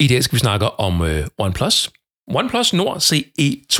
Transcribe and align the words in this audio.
I 0.00 0.06
dag 0.06 0.24
skal 0.24 0.36
vi 0.36 0.38
snakke 0.38 0.66
om 0.80 1.02
øh, 1.02 1.26
OnePlus. 1.38 1.90
OnePlus 2.34 2.72
Nord 2.72 2.96
CE2. 2.96 3.76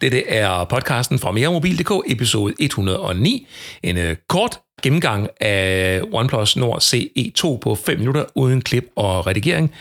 Dette 0.00 0.28
er 0.28 0.64
podcasten 0.64 1.18
fra 1.18 1.30
meremobil.dk, 1.30 2.12
episode 2.12 2.54
109. 2.58 3.46
En 3.82 3.98
øh, 3.98 4.16
kort 4.28 4.60
gennemgang 4.82 5.28
af 5.40 6.02
OnePlus 6.12 6.56
Nord 6.56 6.78
CE2 6.82 7.58
på 7.58 7.74
5 7.74 7.98
minutter 7.98 8.24
uden 8.34 8.60
klip 8.60 8.84
og 8.96 9.26
redigering. 9.26 9.74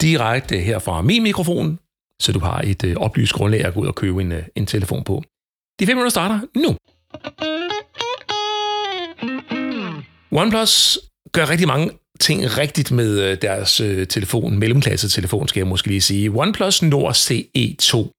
Direkte 0.00 0.58
her 0.58 0.78
fra 0.78 1.02
min 1.02 1.22
mikrofon, 1.22 1.78
så 2.22 2.32
du 2.32 2.38
har 2.38 2.60
et 2.60 2.84
øh, 2.84 2.96
oplyst 2.96 3.32
grundlag 3.32 3.64
at 3.64 3.74
gå 3.74 3.80
ud 3.80 3.86
og 3.86 3.94
købe 3.94 4.20
en, 4.20 4.32
øh, 4.32 4.42
en 4.56 4.66
telefon 4.66 5.04
på. 5.04 5.22
De 5.80 5.86
5 5.86 5.96
minutter 5.96 6.10
starter 6.10 6.40
nu. 6.54 6.76
OnePlus 10.30 10.98
gør 11.32 11.50
rigtig 11.50 11.66
mange 11.66 11.90
ting 12.20 12.58
rigtigt 12.58 12.90
med 12.90 13.20
øh, 13.20 13.38
deres 13.42 13.80
øh, 13.80 14.06
telefon, 14.06 14.58
mellemklasse 14.58 15.08
telefon, 15.08 15.48
skal 15.48 15.60
jeg 15.60 15.66
måske 15.66 15.88
lige 15.88 16.00
sige. 16.00 16.30
OnePlus 16.30 16.82
Nord 16.82 17.14
CE2. 17.14 18.12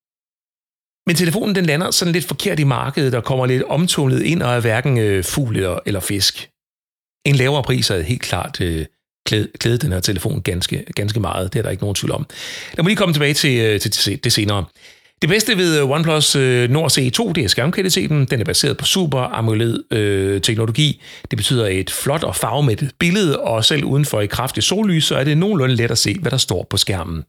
Men 1.07 1.15
telefonen 1.15 1.55
den 1.55 1.65
lander 1.65 1.91
sådan 1.91 2.13
lidt 2.13 2.25
forkert 2.25 2.59
i 2.59 2.63
markedet 2.63 3.13
og 3.13 3.23
kommer 3.23 3.45
lidt 3.45 3.63
omtumlet 3.63 4.23
ind 4.23 4.41
og 4.41 4.55
er 4.55 4.59
hverken 4.59 4.97
øh, 4.97 5.23
fugl 5.23 5.55
eller, 5.55 5.79
eller 5.85 5.99
fisk. 5.99 6.49
En 7.25 7.35
lavere 7.35 7.63
pris 7.63 7.89
er 7.89 8.01
helt 8.01 8.21
klart 8.21 8.61
øh, 8.61 8.85
klædet 9.59 9.81
den 9.81 9.91
her 9.91 9.99
telefon 9.99 10.41
ganske, 10.41 10.85
ganske 10.95 11.19
meget. 11.19 11.53
Det 11.53 11.59
er 11.59 11.63
der 11.63 11.69
ikke 11.69 11.83
nogen 11.83 11.95
tvivl 11.95 12.11
om. 12.11 12.25
Lad 12.77 12.83
mig 12.83 12.89
lige 12.89 12.97
komme 12.97 13.13
tilbage 13.13 13.33
til, 13.33 13.59
øh, 13.59 13.79
til, 13.79 13.91
til 13.91 14.23
det 14.23 14.33
senere. 14.33 14.65
Det 15.21 15.29
bedste 15.29 15.57
ved 15.57 15.79
øh, 15.79 15.89
OnePlus 15.89 16.35
øh, 16.35 16.69
Nord 16.69 16.91
CE2, 16.91 17.31
det 17.31 17.43
er 17.43 17.47
skærmkvaliteten. 17.47 18.25
Den 18.25 18.39
er 18.39 18.45
baseret 18.45 18.77
på 18.77 18.85
Super 18.85 19.19
AMOLED-teknologi. 19.19 21.01
Øh, 21.01 21.27
det 21.31 21.37
betyder 21.37 21.67
et 21.67 21.91
flot 21.91 22.23
og 22.23 22.35
farvemættet 22.35 22.91
billede, 22.99 23.39
og 23.39 23.65
selv 23.65 23.83
uden 23.83 24.05
for 24.05 24.21
et 24.21 24.29
kraftigt 24.29 24.65
sollys, 24.65 25.05
så 25.05 25.15
er 25.15 25.23
det 25.23 25.37
nogenlunde 25.37 25.75
let 25.75 25.91
at 25.91 25.97
se, 25.97 26.17
hvad 26.19 26.31
der 26.31 26.37
står 26.37 26.67
på 26.69 26.77
skærmen. 26.77 27.23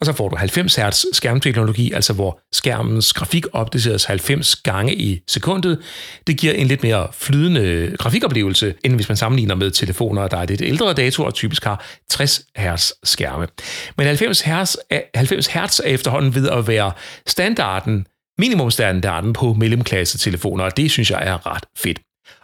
Og 0.00 0.06
så 0.06 0.12
får 0.12 0.28
du 0.28 0.36
90 0.36 0.76
Hz 0.76 1.04
skærmteknologi, 1.12 1.92
altså 1.92 2.12
hvor 2.12 2.40
skærmens 2.52 3.12
grafik 3.12 3.44
opdateres 3.52 4.04
90 4.04 4.56
gange 4.56 4.94
i 4.94 5.20
sekundet. 5.28 5.78
Det 6.26 6.36
giver 6.36 6.52
en 6.52 6.66
lidt 6.66 6.82
mere 6.82 7.06
flydende 7.12 7.96
grafikoplevelse, 7.98 8.74
end 8.84 8.94
hvis 8.94 9.08
man 9.08 9.16
sammenligner 9.16 9.54
med 9.54 9.70
telefoner, 9.70 10.28
der 10.28 10.36
er 10.36 10.46
lidt 10.46 10.62
ældre 10.62 10.92
dato 10.92 11.24
og 11.24 11.34
typisk 11.34 11.64
har 11.64 11.84
60 12.10 12.40
Hz 12.56 12.92
skærme. 13.04 13.46
Men 13.96 14.06
90 14.06 14.40
Hz, 14.40 14.76
90 15.14 15.46
Hz 15.46 15.80
er 15.80 15.84
efterhånden 15.84 16.34
ved 16.34 16.48
at 16.48 16.68
være 16.68 16.92
standarden, 17.28 18.06
minimumstandarden 18.38 19.32
på 19.32 19.52
mellemklassetelefoner, 19.52 20.64
og 20.64 20.76
det 20.76 20.90
synes 20.90 21.10
jeg 21.10 21.22
er 21.22 21.46
ret 21.46 21.64
fedt. 21.76 21.98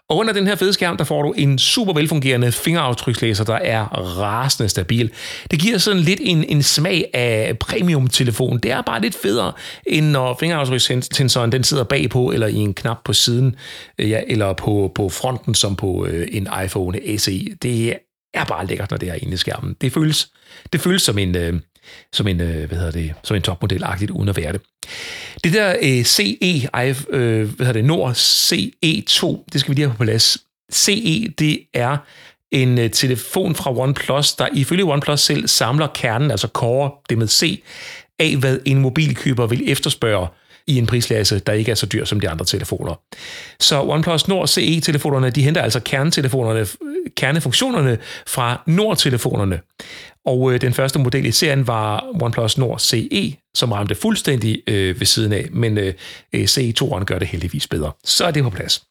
Og 0.09 0.19
under 0.19 0.33
den 0.33 0.47
her 0.47 0.55
fede 0.55 0.73
skærm, 0.73 0.97
der 0.97 1.05
får 1.05 1.23
du 1.23 1.33
en 1.33 1.59
super 1.59 1.93
velfungerende 1.93 2.53
fingeraftrykslæser, 2.53 3.45
der 3.45 3.55
er 3.55 3.85
rasende 4.19 4.69
stabil. 4.69 5.11
Det 5.51 5.59
giver 5.59 5.79
sådan 5.79 6.03
lidt 6.03 6.21
en, 6.23 6.45
en 6.45 6.63
smag 6.63 7.11
af 7.15 7.59
premium-telefon. 7.59 8.59
Det 8.59 8.71
er 8.71 8.83
bare 8.83 9.01
lidt 9.01 9.15
federe, 9.15 9.53
end 9.87 10.07
når 10.07 10.37
fingeraftrykssensoren 10.41 11.53
den 11.53 11.65
sidder 11.65 11.85
bagpå, 11.85 12.31
eller 12.31 12.47
i 12.47 12.55
en 12.55 12.75
knap 12.75 12.99
på 13.05 13.13
siden, 13.13 13.57
øh, 13.99 14.11
ja, 14.11 14.21
eller 14.27 14.53
på, 14.53 14.93
på 14.95 15.09
fronten, 15.09 15.55
som 15.55 15.77
på 15.77 16.07
øh, 16.07 16.29
en 16.33 16.49
iPhone 16.65 17.19
SE. 17.19 17.47
Det 17.63 17.97
er 18.35 18.45
bare 18.45 18.67
lækkert, 18.67 18.91
når 18.91 18.99
det 18.99 19.09
er 19.09 19.15
inde 19.15 19.33
i 19.33 19.37
skærmen. 19.37 19.77
Det 19.81 19.93
føles, 19.93 20.29
det 20.73 20.81
føles 20.81 21.03
som 21.03 21.19
en, 21.19 21.37
øh, 21.37 21.61
som 22.13 22.29
en, 22.29 22.41
øh, 22.41 22.69
hvad 22.69 22.79
hedder 22.79 22.93
det, 22.93 23.15
som 23.25 23.37
en 23.37 23.43
topmodel-agtigt, 23.43 24.11
uden 24.11 24.29
at 24.29 24.37
være 24.37 24.53
det. 24.53 24.61
Det 25.45 25.53
der 25.53 25.77
øh, 25.83 26.05
CE, 26.05 26.69
øh, 27.11 27.57
hvad 27.57 27.67
hedder 27.67 27.73
det, 27.73 27.85
Nord 27.85 28.13
CE2, 28.13 29.45
det 29.53 29.61
skal 29.61 29.69
vi 29.69 29.75
lige 29.75 29.87
have 29.87 29.97
på 29.97 30.05
plads. 30.05 30.39
CE, 30.73 31.29
det 31.39 31.59
er 31.75 31.97
en 32.51 32.79
øh, 32.79 32.91
telefon 32.91 33.55
fra 33.55 33.79
OnePlus, 33.79 34.33
der 34.33 34.49
ifølge 34.53 34.85
OnePlus 34.85 35.21
selv 35.21 35.49
samler 35.49 35.87
kernen, 35.87 36.31
altså 36.31 36.49
core, 36.49 36.91
det 37.09 37.19
med 37.19 37.29
C, 37.29 37.63
af 38.19 38.37
hvad 38.37 38.59
en 38.65 38.79
mobilkøber 38.79 39.47
vil 39.47 39.71
efterspørge 39.71 40.29
i 40.67 40.79
en 40.79 40.87
prisklasse, 40.87 41.39
der 41.39 41.53
ikke 41.53 41.71
er 41.71 41.75
så 41.75 41.87
dyr 41.87 42.05
som 42.05 42.21
de 42.21 42.29
andre 42.29 42.45
telefoner. 42.45 42.95
Så 43.61 43.83
OnePlus 43.83 44.29
Nord 44.29 44.49
CE-telefonerne, 44.49 45.31
de 45.31 45.43
henter 45.43 45.63
altså 45.63 45.81
kernetelefonerne, 45.81 46.67
kernefunktionerne 47.17 47.99
fra 48.27 48.63
Nord-telefonerne. 48.67 49.61
Og 50.27 50.53
øh, 50.53 50.61
den 50.61 50.75
første 50.75 50.99
model 50.99 51.27
i 51.27 51.31
serien 51.31 51.67
var 51.67 52.07
OnePlus 52.23 52.59
Nord 52.59 52.79
CE, 52.79 53.37
som 53.55 53.73
ramte 53.73 53.95
fuldstændig 53.95 54.63
øh, 54.67 55.01
ved 55.01 55.07
siden 55.07 55.33
af, 55.33 55.49
men 55.51 55.79
øh, 55.79 55.95
øh 56.33 56.45
CE2'eren 56.45 57.05
gør 57.05 57.19
det 57.19 57.29
heldigvis 57.29 57.69
bedre. 57.69 57.93
Så 58.05 58.25
er 58.25 58.31
det 58.31 58.43
på 58.43 58.51
plads. 58.51 58.83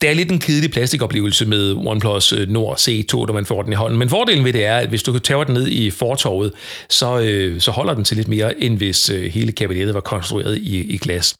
Det 0.00 0.10
er 0.10 0.14
lidt 0.14 0.32
en 0.32 0.38
kedelig 0.38 0.70
plastikoplevelse 0.70 1.46
med 1.46 1.74
OnePlus 1.76 2.32
øh, 2.32 2.48
Nord 2.48 2.76
C2, 2.76 3.12
når 3.12 3.32
man 3.32 3.46
får 3.46 3.62
den 3.62 3.72
i 3.72 3.76
hånden. 3.76 3.98
Men 3.98 4.08
fordelen 4.08 4.44
ved 4.44 4.52
det 4.52 4.64
er, 4.64 4.76
at 4.76 4.88
hvis 4.88 5.02
du 5.02 5.18
tager 5.18 5.44
den 5.44 5.54
ned 5.54 5.68
i 5.68 5.90
fortorvet, 5.90 6.52
så, 6.88 7.20
øh, 7.20 7.60
så 7.60 7.70
holder 7.70 7.94
den 7.94 8.04
til 8.04 8.16
lidt 8.16 8.28
mere, 8.28 8.62
end 8.62 8.76
hvis 8.76 9.10
øh, 9.10 9.24
hele 9.24 9.52
kabinettet 9.52 9.94
var 9.94 10.00
konstrueret 10.00 10.58
i, 10.58 10.94
i 10.94 10.98
glas. 10.98 11.34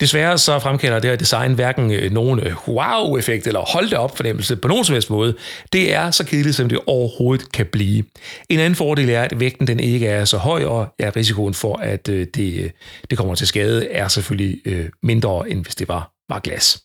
Desværre 0.00 0.38
så 0.38 0.58
fremkalder 0.58 0.98
det 0.98 1.10
her 1.10 1.16
design 1.16 1.54
hverken 1.54 1.92
øh, 1.92 2.12
nogen 2.12 2.40
øh, 2.40 2.68
wow-effekt 2.68 3.46
eller 3.46 3.60
hold 3.60 3.92
op 3.92 4.16
fornemmelse 4.16 4.56
på 4.56 4.68
nogen 4.68 4.84
som 4.84 4.92
helst 4.92 5.10
måde. 5.10 5.34
Det 5.72 5.94
er 5.94 6.10
så 6.10 6.24
kedeligt, 6.24 6.56
som 6.56 6.68
det 6.68 6.78
overhovedet 6.86 7.52
kan 7.52 7.66
blive. 7.66 8.04
En 8.48 8.58
anden 8.58 8.74
fordel 8.74 9.10
er, 9.10 9.22
at 9.22 9.40
vægten 9.40 9.66
den 9.66 9.80
ikke 9.80 10.06
er 10.06 10.24
så 10.24 10.36
høj, 10.36 10.64
og 10.64 10.94
ja, 11.00 11.10
risikoen 11.16 11.54
for, 11.54 11.76
at 11.76 12.08
øh, 12.08 12.26
det, 12.34 12.72
det 13.10 13.18
kommer 13.18 13.34
til 13.34 13.46
skade, 13.46 13.88
er 13.88 14.08
selvfølgelig 14.08 14.60
mindre, 15.02 15.50
end 15.50 15.64
hvis 15.64 15.74
det 15.74 15.88
var, 15.88 16.12
var 16.28 16.38
glas. 16.38 16.82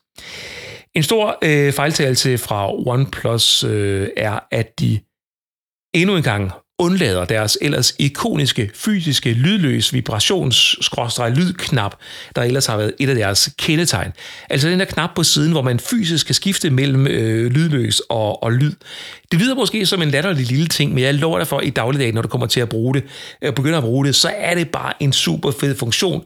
En 0.96 1.04
stor 1.04 1.38
øh, 1.44 1.74
fejltagelse 1.74 2.38
fra 2.38 2.74
OnePlus 2.74 3.64
øh, 3.64 4.10
er, 4.18 4.40
at 4.52 4.80
de 4.80 5.00
endnu 5.96 6.16
en 6.16 6.24
gang 6.24 6.52
undlader 6.82 7.26
deres 7.26 7.58
ellers 7.62 7.96
ikoniske, 8.00 8.72
fysiske, 8.74 9.34
lydløs 9.34 9.94
vibrations 9.94 10.76
lydknap, 11.36 11.96
der 12.36 12.42
ellers 12.42 12.66
har 12.66 12.78
været 12.78 12.94
et 13.00 13.10
af 13.10 13.16
deres 13.16 13.50
kendetegn. 13.58 14.12
Altså 14.50 14.70
den 14.70 14.80
der 14.80 14.86
knap 14.86 15.10
på 15.16 15.24
siden, 15.24 15.52
hvor 15.52 15.62
man 15.62 15.80
fysisk 15.80 16.26
kan 16.26 16.36
skifte 16.36 16.70
mellem 16.70 17.08
øh, 17.08 17.52
lydløs 17.52 18.00
og, 18.00 18.44
og 18.44 18.52
lyd. 18.52 18.74
Det 19.32 19.40
lyder 19.40 19.56
måske 19.56 19.86
som 19.86 20.02
en 20.02 20.10
latterlig 20.10 20.46
lille 20.46 20.68
ting, 20.68 20.94
men 20.94 21.04
jeg 21.04 21.14
lover 21.14 21.38
dig 21.38 21.48
for 21.48 21.60
i 21.60 21.70
dagligdagen, 21.70 22.16
når 22.16 22.22
du 22.22 22.28
kommer 22.28 22.48
til 22.48 22.60
at 22.60 22.70
bruge 22.70 22.94
det, 22.94 23.04
øh, 23.42 23.54
begynder 23.54 23.78
at 23.78 23.84
bruge 23.84 24.06
det, 24.06 24.16
så 24.16 24.30
er 24.38 24.56
det 24.56 24.70
bare 24.70 24.94
en 25.04 25.14
super 25.14 25.52
fed 25.52 25.76
funktion. 25.76 26.24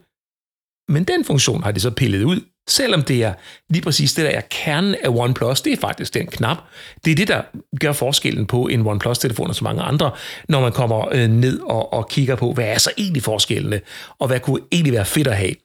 Men 0.89 1.03
den 1.03 1.25
funktion 1.25 1.63
har 1.63 1.71
de 1.71 1.79
så 1.79 1.89
pillet 1.89 2.23
ud, 2.23 2.39
Selvom 2.69 3.01
det 3.01 3.23
er 3.23 3.33
lige 3.69 3.81
præcis 3.81 4.13
det, 4.13 4.25
der 4.25 4.31
er 4.31 4.41
kernen 4.49 4.95
af 5.03 5.09
OnePlus, 5.09 5.61
det 5.61 5.73
er 5.73 5.77
faktisk 5.77 6.13
den 6.13 6.27
knap. 6.27 6.57
Det 7.05 7.11
er 7.11 7.15
det, 7.15 7.27
der 7.27 7.41
gør 7.79 7.91
forskellen 7.91 8.45
på 8.45 8.67
en 8.67 8.87
OnePlus-telefon 8.87 9.49
og 9.49 9.55
så 9.55 9.63
mange 9.63 9.81
andre, 9.81 10.11
når 10.49 10.61
man 10.61 10.71
kommer 10.71 11.07
øh, 11.11 11.27
ned 11.27 11.59
og, 11.59 11.93
og 11.93 12.09
kigger 12.09 12.35
på, 12.35 12.53
hvad 12.53 12.65
er 12.65 12.77
så 12.77 12.91
egentlig 12.97 13.23
forskellene, 13.23 13.81
og 14.19 14.27
hvad 14.27 14.39
kunne 14.39 14.61
egentlig 14.71 14.93
være 14.93 15.05
fedt 15.05 15.27
at 15.27 15.37
have. 15.37 15.55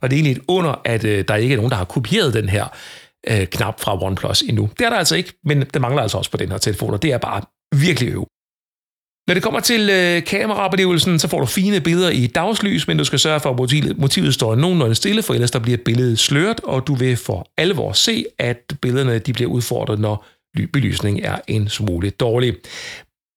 Og 0.00 0.10
det 0.10 0.16
er 0.16 0.18
egentlig 0.18 0.36
et 0.36 0.44
under, 0.48 0.80
at 0.84 1.04
øh, 1.04 1.24
der 1.28 1.36
ikke 1.36 1.52
er 1.52 1.56
nogen, 1.56 1.70
der 1.70 1.76
har 1.76 1.84
kopieret 1.84 2.34
den 2.34 2.48
her 2.48 2.66
øh, 3.28 3.46
knap 3.46 3.80
fra 3.80 4.02
OnePlus 4.02 4.42
endnu. 4.42 4.70
Det 4.78 4.84
er 4.84 4.90
der 4.90 4.96
altså 4.96 5.16
ikke, 5.16 5.32
men 5.44 5.60
det 5.60 5.80
mangler 5.80 6.02
altså 6.02 6.18
også 6.18 6.30
på 6.30 6.36
den 6.36 6.50
her 6.50 6.58
telefon, 6.58 6.94
og 6.94 7.02
det 7.02 7.12
er 7.12 7.18
bare 7.18 7.42
virkelig 7.74 8.12
øv. 8.12 8.26
Når 9.26 9.34
det 9.34 9.42
kommer 9.42 9.60
til 9.60 9.90
øh, 9.90 10.24
kameraoplevelsen, 10.24 11.18
så 11.18 11.28
får 11.28 11.40
du 11.40 11.46
fine 11.46 11.80
billeder 11.80 12.10
i 12.10 12.26
dagslys, 12.26 12.88
men 12.88 12.98
du 12.98 13.04
skal 13.04 13.18
sørge 13.18 13.40
for, 13.40 13.50
at 13.50 13.56
motivet, 13.56 13.98
motivet 13.98 14.34
står 14.34 14.54
nogenlunde 14.54 14.94
stille, 14.94 15.22
for 15.22 15.34
ellers 15.34 15.50
der 15.50 15.58
bliver 15.58 15.78
billedet 15.84 16.18
sløret, 16.18 16.60
og 16.60 16.86
du 16.86 16.94
vil 16.94 17.16
for 17.16 17.48
alvor 17.58 17.92
se, 17.92 18.24
at 18.38 18.72
billederne 18.82 19.18
de 19.18 19.32
bliver 19.32 19.50
udfordret, 19.50 19.98
når 19.98 20.26
belysningen 20.72 21.24
er 21.24 21.38
en 21.48 21.68
smule 21.68 22.10
dårlig. 22.10 22.54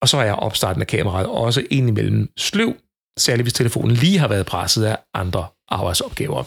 Og 0.02 0.10
så 0.10 0.18
er 0.18 0.32
opstarten 0.32 0.82
af 0.82 0.88
kameraet 0.88 1.28
også 1.28 1.64
indimellem 1.70 2.30
sløv, 2.38 2.74
særligt 3.20 3.46
hvis 3.46 3.54
telefonen 3.54 3.92
lige 3.92 4.20
har 4.20 4.28
været 4.28 4.46
presset 4.46 4.84
af 4.86 4.98
andre 5.14 5.46
arbejdsopgaver. 5.70 6.44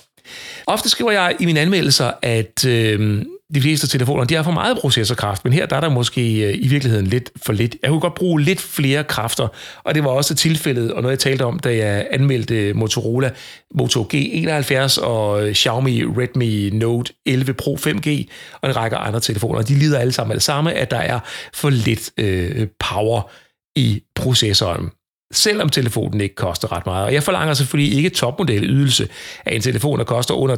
Ofte 0.66 0.88
skriver 0.88 1.10
jeg 1.10 1.36
i 1.40 1.46
mine 1.46 1.60
anmeldelser, 1.60 2.12
at 2.22 2.64
øh, 2.66 3.24
de 3.54 3.60
fleste 3.60 3.86
telefoner, 3.86 4.24
de 4.24 4.34
har 4.34 4.42
for 4.42 4.50
meget 4.50 4.78
processorkraft, 4.78 5.44
men 5.44 5.52
her 5.52 5.66
der 5.66 5.76
er 5.76 5.80
der 5.80 5.88
måske 5.88 6.48
øh, 6.48 6.54
i 6.58 6.68
virkeligheden 6.68 7.06
lidt 7.06 7.30
for 7.44 7.52
lidt. 7.52 7.76
Jeg 7.82 7.90
kunne 7.90 8.00
godt 8.00 8.14
bruge 8.14 8.40
lidt 8.40 8.60
flere 8.60 9.04
kræfter, 9.04 9.48
og 9.84 9.94
det 9.94 10.04
var 10.04 10.10
også 10.10 10.34
tilfældet, 10.34 10.92
og 10.92 11.02
noget 11.02 11.12
jeg 11.12 11.18
talte 11.18 11.44
om, 11.44 11.58
da 11.58 11.76
jeg 11.76 12.06
anmeldte 12.10 12.54
øh, 12.54 12.76
Motorola 12.76 13.30
Moto 13.74 14.08
G71 14.14 15.02
og 15.02 15.48
øh, 15.48 15.54
Xiaomi 15.54 16.04
Redmi 16.04 16.70
Note 16.70 17.12
11 17.26 17.54
Pro 17.54 17.76
5G 17.76 18.24
og 18.60 18.68
en 18.68 18.76
række 18.76 18.96
andre 18.96 19.20
telefoner. 19.20 19.62
De 19.62 19.74
lider 19.74 19.98
alle 19.98 20.12
sammen 20.12 20.32
af 20.32 20.36
det 20.36 20.42
samme, 20.42 20.72
at 20.72 20.90
der 20.90 20.96
er 20.96 21.20
for 21.54 21.70
lidt 21.70 22.10
øh, 22.18 22.66
power 22.78 23.30
i 23.76 24.02
processoren 24.14 24.90
selvom 25.32 25.68
telefonen 25.68 26.20
ikke 26.20 26.34
koster 26.34 26.72
ret 26.72 26.86
meget. 26.86 27.04
Og 27.04 27.14
jeg 27.14 27.22
forlanger 27.22 27.54
selvfølgelig 27.54 27.96
ikke 27.96 28.10
topmodelydelse 28.10 29.08
af 29.46 29.54
en 29.54 29.60
telefon, 29.60 29.98
der 29.98 30.04
koster 30.04 30.34
under 30.34 30.56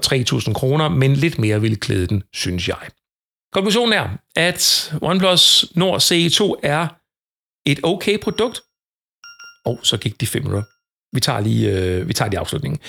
3.000 0.49 0.53
kroner, 0.53 0.89
men 0.89 1.15
lidt 1.15 1.39
mere 1.39 1.61
vil 1.61 1.81
klæde 1.81 2.07
den, 2.07 2.23
synes 2.33 2.69
jeg. 2.69 2.77
Konklusionen 3.53 3.93
er, 3.93 4.09
at 4.37 4.95
OnePlus 5.01 5.67
Nord 5.75 6.01
CE2 6.01 6.61
er 6.63 6.87
et 7.67 7.81
okay 7.83 8.21
produkt. 8.21 8.61
Og 9.65 9.79
så 9.83 9.97
gik 9.97 10.21
de 10.21 10.27
fem 10.27 10.43
minutter. 10.43 10.63
vi 11.13 11.21
tager 11.21 11.41
lige, 11.41 11.71
øh, 11.71 12.09
vi 12.09 12.13
tager 12.13 12.31
lige 12.31 12.41
afslutningen. 12.41 12.81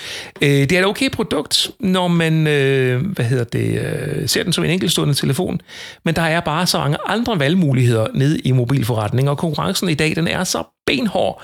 Øh, 0.42 0.48
det 0.48 0.72
er 0.72 0.78
et 0.78 0.86
okay 0.86 1.10
produkt, 1.10 1.70
når 1.80 2.08
man 2.08 2.46
øh, 2.46 3.06
hvad 3.06 3.24
hedder 3.24 3.44
det, 3.44 3.80
øh, 3.80 4.28
ser 4.28 4.42
den 4.42 4.52
som 4.52 4.64
en 4.64 4.70
enkeltstående 4.70 5.14
telefon, 5.14 5.60
men 6.04 6.14
der 6.14 6.22
er 6.22 6.40
bare 6.40 6.66
så 6.66 6.78
mange 6.78 6.98
andre 7.06 7.38
valgmuligheder 7.38 8.06
nede 8.14 8.38
i 8.38 8.52
mobilforretningen, 8.52 9.28
og 9.28 9.38
konkurrencen 9.38 9.88
i 9.88 9.94
dag 9.94 10.16
den 10.16 10.28
er 10.28 10.44
så 10.44 10.75
benhård, 10.86 11.42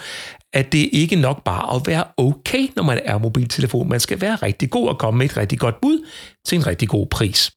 at 0.53 0.73
det 0.73 0.89
ikke 0.93 1.17
nok 1.17 1.45
bare 1.45 1.77
at 1.77 1.83
være 1.87 2.05
okay, 2.17 2.69
når 2.77 2.83
man 2.83 3.01
er 3.05 3.19
mobiltelefon. 3.19 3.89
Man 3.89 4.01
skal 4.01 4.21
være 4.21 4.37
rigtig 4.37 4.71
god 4.71 4.89
og 4.89 4.99
komme 4.99 5.19
med 5.19 5.27
et 5.27 5.37
rigtig 5.37 5.59
godt 5.59 5.81
bud 5.81 6.07
til 6.47 6.59
en 6.59 6.67
rigtig 6.67 6.89
god 6.89 7.07
pris. 7.07 7.53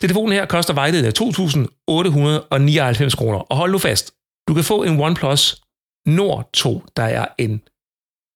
Telefonen 0.00 0.32
her 0.32 0.46
koster 0.46 0.74
vejledende 0.74 1.10
2.899 1.10 3.16
kroner. 3.16 3.38
Og 3.38 3.56
hold 3.56 3.72
nu 3.72 3.78
fast, 3.78 4.14
du 4.48 4.54
kan 4.54 4.64
få 4.64 4.82
en 4.82 5.00
OnePlus 5.00 5.62
Nord 6.06 6.50
2, 6.52 6.82
der 6.96 7.02
er 7.02 7.26
en 7.38 7.62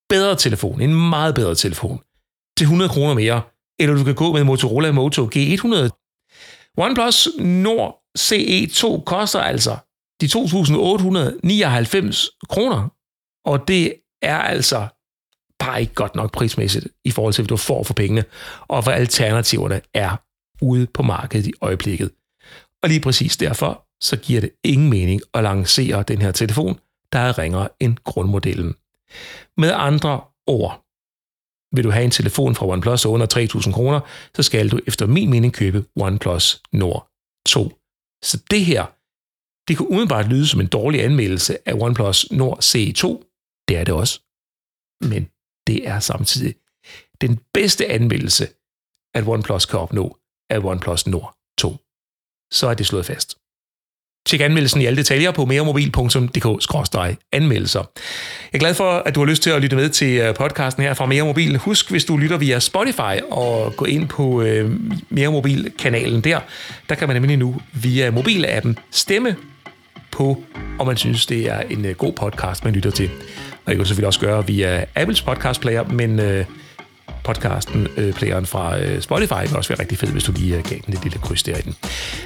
bedre 0.09 0.35
telefon, 0.35 0.81
en 0.81 1.09
meget 1.09 1.35
bedre 1.35 1.55
telefon, 1.55 1.99
til 2.57 2.63
100 2.63 2.89
kroner 2.89 3.13
mere, 3.13 3.41
eller 3.79 3.95
du 3.95 4.03
kan 4.03 4.15
gå 4.15 4.33
med 4.33 4.43
Motorola 4.43 4.91
Moto 4.91 5.29
G100. 5.35 5.89
OnePlus 6.77 7.27
Nord 7.39 8.01
CE2 8.19 9.03
koster 9.03 9.39
altså 9.39 9.77
de 10.21 10.25
2.899 10.25 10.29
kroner, 12.49 12.89
og 13.45 13.67
det 13.67 13.93
er 14.21 14.37
altså 14.37 14.87
bare 15.59 15.81
ikke 15.81 15.93
godt 15.93 16.15
nok 16.15 16.31
prismæssigt 16.31 16.87
i 17.05 17.11
forhold 17.11 17.33
til, 17.33 17.41
hvad 17.41 17.47
du 17.47 17.57
får 17.57 17.83
for 17.83 17.93
pengene, 17.93 18.23
og 18.67 18.83
hvad 18.83 18.93
alternativerne 18.93 19.81
er 19.93 20.15
ude 20.61 20.87
på 20.87 21.03
markedet 21.03 21.47
i 21.47 21.53
øjeblikket. 21.61 22.11
Og 22.83 22.89
lige 22.89 23.01
præcis 23.01 23.37
derfor, 23.37 23.85
så 24.01 24.17
giver 24.17 24.41
det 24.41 24.51
ingen 24.63 24.89
mening 24.89 25.21
at 25.33 25.43
lancere 25.43 26.03
den 26.03 26.21
her 26.21 26.31
telefon, 26.31 26.79
der 27.13 27.19
er 27.19 27.37
ringere 27.37 27.69
end 27.79 27.97
grundmodellen. 28.03 28.75
Med 29.57 29.71
andre 29.73 30.21
ord, 30.47 30.85
vil 31.75 31.83
du 31.83 31.91
have 31.91 32.05
en 32.05 32.11
telefon 32.11 32.55
fra 32.55 32.67
OnePlus 32.67 33.05
under 33.05 33.57
3.000 33.65 33.71
kroner, 33.71 33.99
så 34.35 34.43
skal 34.43 34.69
du 34.69 34.79
efter 34.87 35.05
min 35.05 35.29
mening 35.29 35.53
købe 35.53 35.85
OnePlus 35.95 36.61
Nord 36.73 37.07
2. 37.47 37.71
Så 38.23 38.41
det 38.51 38.65
her, 38.65 38.85
det 39.67 39.77
kunne 39.77 39.91
umiddelbart 39.91 40.27
lyde 40.27 40.47
som 40.47 40.61
en 40.61 40.67
dårlig 40.67 41.03
anmeldelse 41.03 41.69
af 41.69 41.73
OnePlus 41.73 42.31
Nord 42.31 42.59
CE2. 42.63 43.05
Det 43.67 43.77
er 43.77 43.83
det 43.83 43.93
også. 43.93 44.19
Men 45.01 45.29
det 45.67 45.87
er 45.87 45.99
samtidig 45.99 46.55
den 47.21 47.39
bedste 47.53 47.91
anmeldelse, 47.91 48.47
at 49.13 49.27
OnePlus 49.27 49.65
kan 49.65 49.79
opnå 49.79 50.17
af 50.49 50.59
OnePlus 50.59 51.07
Nord 51.07 51.35
2. 51.57 51.77
Så 52.51 52.67
er 52.67 52.73
det 52.73 52.85
slået 52.85 53.05
fast. 53.05 53.37
Tjek 54.27 54.41
anmeldelsen 54.41 54.81
i 54.81 54.85
alle 54.85 54.97
detaljer 54.97 55.31
på 55.31 55.45
meremobil.dk-anmeldelser. 55.45 57.79
Jeg 57.79 57.87
er 58.53 58.57
glad 58.57 58.73
for, 58.73 58.91
at 58.91 59.15
du 59.15 59.19
har 59.19 59.27
lyst 59.27 59.43
til 59.43 59.49
at 59.49 59.61
lytte 59.61 59.75
med 59.75 59.89
til 59.89 60.19
øh, 60.19 60.35
podcasten 60.35 60.83
her 60.83 60.93
fra 60.93 61.05
Mere 61.05 61.23
Mobil. 61.23 61.57
Husk, 61.57 61.89
hvis 61.89 62.05
du 62.05 62.17
lytter 62.17 62.37
via 62.37 62.59
Spotify, 62.59 63.21
og 63.31 63.75
gå 63.75 63.85
ind 63.85 64.07
på 64.07 64.41
øh, 64.41 64.79
Mere 65.09 65.31
Mobil-kanalen 65.31 66.21
der. 66.21 66.39
Der 66.89 66.95
kan 66.95 67.07
man 67.07 67.15
nemlig 67.15 67.37
nu 67.37 67.61
via 67.73 68.11
mobilappen 68.11 68.79
stemme 68.91 69.35
på, 70.15 70.43
om 70.79 70.87
man 70.87 70.97
synes, 70.97 71.25
det 71.25 71.51
er 71.51 71.59
en 71.59 71.85
øh, 71.85 71.95
god 71.95 72.13
podcast, 72.13 72.63
man 72.63 72.73
lytter 72.73 72.91
til. 72.91 73.09
Og 73.65 73.71
det 73.71 73.75
kan 73.75 73.85
selvfølgelig 73.85 74.07
også 74.07 74.19
gøre 74.19 74.47
via 74.47 74.85
Apples 74.95 75.21
podcast 75.21 75.61
player, 75.61 75.83
men 75.83 76.19
øh, 76.19 76.45
podcasten, 77.23 77.87
øh, 77.97 78.13
playeren 78.13 78.45
fra 78.45 78.79
øh, 78.79 79.01
Spotify, 79.01 79.41
vil 79.47 79.55
også 79.57 79.69
være 79.69 79.79
rigtig 79.79 79.97
fed, 79.97 80.07
hvis 80.07 80.23
du 80.23 80.31
lige 80.31 80.57
øh, 80.57 80.63
gav 80.63 80.79
den 80.85 80.93
et 80.93 81.03
lille 81.03 81.19
kryds 81.19 81.43
der 81.43 81.57
i 81.57 81.61
den. 81.61 81.75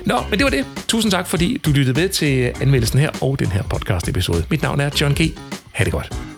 Nå, 0.05 0.15
men 0.29 0.39
det 0.39 0.43
var 0.43 0.49
det. 0.49 0.65
Tusind 0.87 1.11
tak, 1.11 1.27
fordi 1.27 1.57
du 1.65 1.71
lyttede 1.71 2.01
med 2.01 2.09
til 2.09 2.51
anmeldelsen 2.61 2.99
her 2.99 3.11
og 3.21 3.39
den 3.39 3.47
her 3.47 3.63
podcast 3.63 4.09
episode. 4.09 4.45
Mit 4.49 4.61
navn 4.61 4.79
er 4.79 4.89
John 5.01 5.13
G. 5.13 5.37
Ha' 5.71 5.83
det 5.83 5.93
godt. 5.93 6.28